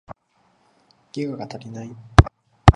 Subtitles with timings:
[1.11, 1.95] ギガが足りない